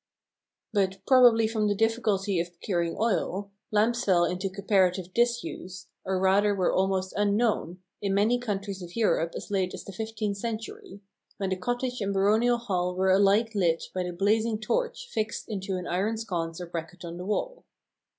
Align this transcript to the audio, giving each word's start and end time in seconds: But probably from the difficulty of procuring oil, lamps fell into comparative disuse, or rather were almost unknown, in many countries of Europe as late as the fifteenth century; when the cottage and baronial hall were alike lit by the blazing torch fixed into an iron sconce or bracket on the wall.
But 0.73 0.97
probably 1.05 1.47
from 1.47 1.67
the 1.67 1.75
difficulty 1.75 2.39
of 2.39 2.49
procuring 2.51 2.97
oil, 2.99 3.51
lamps 3.69 4.03
fell 4.03 4.25
into 4.25 4.49
comparative 4.49 5.13
disuse, 5.13 5.89
or 6.03 6.17
rather 6.19 6.55
were 6.55 6.73
almost 6.73 7.13
unknown, 7.15 7.83
in 8.01 8.15
many 8.15 8.39
countries 8.39 8.81
of 8.81 8.95
Europe 8.95 9.33
as 9.35 9.51
late 9.51 9.75
as 9.75 9.83
the 9.83 9.91
fifteenth 9.93 10.37
century; 10.37 11.01
when 11.37 11.51
the 11.51 11.55
cottage 11.55 12.01
and 12.01 12.15
baronial 12.15 12.57
hall 12.57 12.95
were 12.95 13.11
alike 13.11 13.53
lit 13.53 13.83
by 13.93 14.01
the 14.01 14.11
blazing 14.11 14.59
torch 14.59 15.07
fixed 15.11 15.47
into 15.47 15.75
an 15.77 15.85
iron 15.85 16.17
sconce 16.17 16.59
or 16.59 16.65
bracket 16.65 17.05
on 17.05 17.17
the 17.17 17.25
wall. 17.27 17.63